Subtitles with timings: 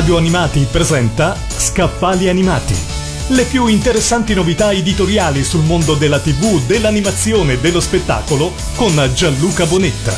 [0.00, 2.74] Radio Animati presenta Scaffali Animati.
[3.28, 9.66] Le più interessanti novità editoriali sul mondo della TV, dell'animazione e dello spettacolo con Gianluca
[9.66, 10.16] Bonetta.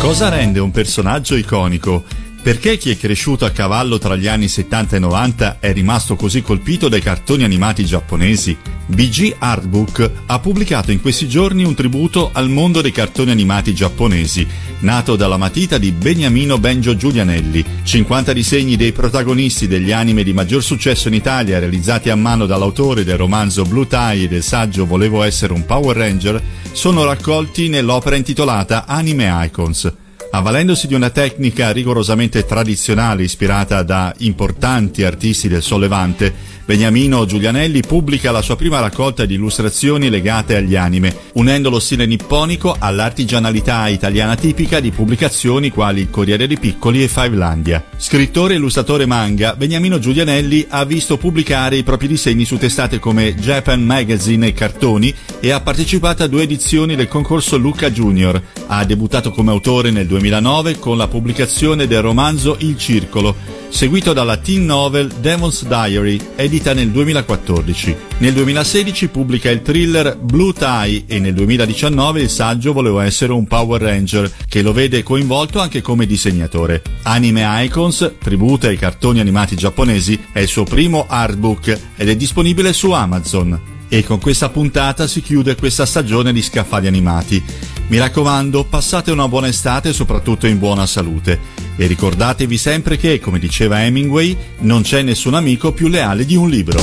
[0.00, 2.02] Cosa rende un personaggio iconico?
[2.46, 6.42] Perché chi è cresciuto a cavallo tra gli anni 70 e 90 è rimasto così
[6.42, 8.56] colpito dai cartoni animati giapponesi?
[8.86, 14.46] BG Artbook ha pubblicato in questi giorni un tributo al mondo dei cartoni animati giapponesi,
[14.78, 17.64] nato dalla matita di Beniamino Benjo Giulianelli.
[17.82, 23.02] 50 disegni dei protagonisti degli anime di maggior successo in Italia, realizzati a mano dall'autore
[23.02, 26.40] del romanzo Blue Tie e del saggio Volevo essere un Power Ranger,
[26.70, 30.04] sono raccolti nell'opera intitolata Anime Icons.
[30.36, 36.30] Avvalendosi di una tecnica rigorosamente tradizionale ispirata da importanti artisti del sollevante,
[36.66, 42.06] Beniamino Giulianelli pubblica la sua prima raccolta di illustrazioni legate agli anime, unendo lo stile
[42.06, 47.84] nipponico all'artigianalità italiana tipica di pubblicazioni quali il Corriere dei Piccoli e Fivelandia.
[47.96, 53.36] Scrittore e illustratore manga, Beniamino Giulianelli ha visto pubblicare i propri disegni su testate come
[53.36, 58.42] Japan Magazine e Cartoni e ha partecipato a due edizioni del concorso Luca Junior.
[58.66, 63.36] Ha debuttato come autore nel 2009 con la pubblicazione del romanzo Il Circolo,
[63.68, 67.96] seguito dalla teen novel Demon's Diary, edita nel 2014.
[68.18, 73.46] Nel 2016 pubblica il thriller Blue Tie e nel 2019 il saggio Volevo essere un
[73.46, 76.82] Power Ranger, che lo vede coinvolto anche come disegnatore.
[77.02, 82.72] Anime Icons, tributo ai cartoni animati giapponesi, è il suo primo artbook ed è disponibile
[82.72, 83.74] su Amazon.
[83.88, 87.44] E con questa puntata si chiude questa stagione di scaffali animati.
[87.88, 91.38] Mi raccomando, passate una buona estate e soprattutto in buona salute.
[91.76, 96.48] E ricordatevi sempre che, come diceva Hemingway, non c'è nessun amico più leale di un
[96.48, 96.82] libro.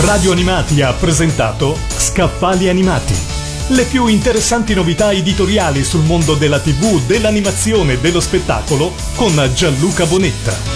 [0.00, 3.14] Radio Animati ha presentato Scaffali Animati.
[3.68, 10.04] Le più interessanti novità editoriali sul mondo della TV, dell'animazione e dello spettacolo con Gianluca
[10.04, 10.75] Bonetta.